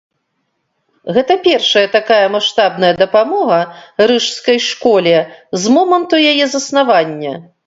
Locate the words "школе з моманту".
4.69-6.15